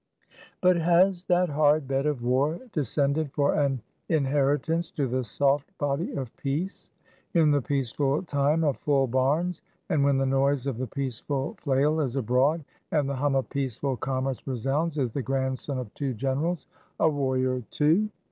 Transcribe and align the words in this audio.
But 0.61 0.77
has 0.77 1.25
that 1.25 1.49
hard 1.49 1.87
bed 1.87 2.07
of 2.07 2.23
War, 2.23 2.59
descended 2.73 3.31
for 3.33 3.53
an 3.53 3.83
inheritance 4.09 4.89
to 4.89 5.07
the 5.07 5.23
soft 5.23 5.77
body 5.77 6.13
of 6.13 6.35
Peace? 6.37 6.89
In 7.35 7.51
the 7.51 7.61
peaceful 7.61 8.23
time 8.23 8.63
of 8.63 8.77
full 8.77 9.05
barns, 9.05 9.61
and 9.89 10.03
when 10.03 10.17
the 10.17 10.25
noise 10.25 10.65
of 10.65 10.79
the 10.79 10.87
peaceful 10.87 11.53
flail 11.61 11.99
is 11.99 12.15
abroad, 12.15 12.63
and 12.91 13.07
the 13.07 13.15
hum 13.17 13.35
of 13.35 13.47
peaceful 13.51 13.95
commerce 13.95 14.47
resounds, 14.47 14.97
is 14.97 15.11
the 15.11 15.21
grandson 15.21 15.77
of 15.77 15.93
two 15.93 16.15
Generals 16.15 16.65
a 16.99 17.07
warrior 17.07 17.61
too? 17.69 18.09